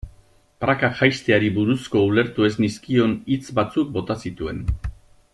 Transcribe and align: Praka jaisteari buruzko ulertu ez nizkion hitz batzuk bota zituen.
Praka 0.63 0.87
jaisteari 1.01 1.51
buruzko 1.57 2.01
ulertu 2.11 2.47
ez 2.49 2.53
nizkion 2.63 3.13
hitz 3.35 3.53
batzuk 3.61 3.93
bota 3.99 4.17
zituen. 4.27 4.65